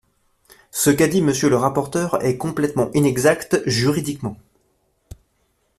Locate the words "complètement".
2.39-2.89